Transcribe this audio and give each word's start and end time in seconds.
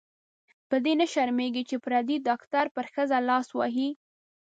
په 0.69 0.75
دې 0.85 0.93
نه 0.99 1.05
شرمېږې 1.13 1.63
چې 1.69 1.75
پردې 1.85 2.17
ډاکټر 2.27 2.65
پر 2.75 2.85
ښځې 2.93 3.19
لاس 3.29 3.47
وهي. 3.53 3.89